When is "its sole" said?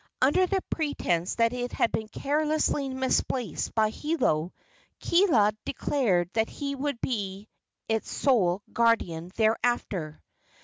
7.87-8.63